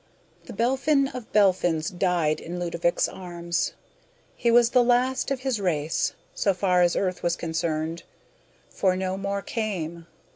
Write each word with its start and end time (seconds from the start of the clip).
The 0.45 0.53
Belphin 0.53 1.09
of 1.09 1.31
Belphins 1.31 1.91
died 1.91 2.39
in 2.39 2.57
Ludovick's 2.59 3.07
arms. 3.07 3.73
He 4.35 4.49
was 4.49 4.71
the 4.71 4.83
last 4.83 5.29
of 5.29 5.41
his 5.41 5.61
race, 5.61 6.13
so 6.33 6.55
far 6.55 6.81
as 6.81 6.95
Earth 6.95 7.21
was 7.21 7.35
concerned, 7.35 8.01
for 8.67 8.95
no 8.95 9.15
more 9.15 9.43
came. 9.43 10.07